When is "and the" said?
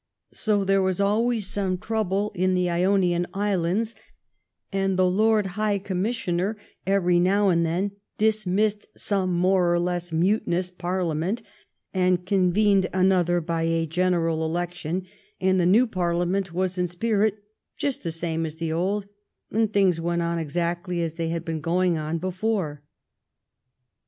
4.73-5.03, 15.39-15.67